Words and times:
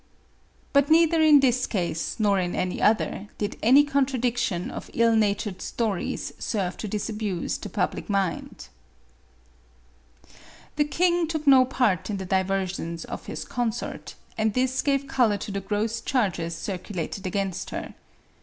But 0.73 0.89
neither 0.89 1.21
in 1.21 1.41
this 1.41 1.67
case 1.67 2.15
nor 2.19 2.39
in 2.39 2.55
any 2.55 2.81
other, 2.81 3.27
did 3.37 3.55
any 3.61 3.83
contradiction 3.83 4.71
of 4.71 4.89
ill 4.95 5.15
natured 5.15 5.61
stories 5.61 6.33
serve 6.39 6.75
to 6.77 6.87
disabuse 6.87 7.55
the 7.59 7.69
public 7.69 8.09
mind. 8.09 8.69
The 10.75 10.85
king 10.85 11.27
took 11.27 11.45
no 11.45 11.65
part 11.65 12.09
in 12.09 12.17
the 12.17 12.25
diversions 12.25 13.05
of 13.05 13.27
his 13.27 13.45
con 13.45 13.71
sort, 13.73 14.15
and 14.39 14.55
this 14.55 14.81
gave 14.81 15.05
color 15.07 15.37
to 15.37 15.51
the 15.51 15.61
gross 15.61 16.01
charges 16.01 16.55
circulated 16.55 17.27
against 17.27 17.69
her. 17.69 17.93